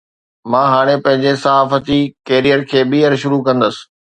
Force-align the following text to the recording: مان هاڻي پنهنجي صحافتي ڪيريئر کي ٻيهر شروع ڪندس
مان 0.53 0.65
هاڻي 0.75 0.95
پنهنجي 1.03 1.33
صحافتي 1.43 1.99
ڪيريئر 2.31 2.61
کي 2.73 2.79
ٻيهر 2.95 3.13
شروع 3.25 3.41
ڪندس 3.49 3.75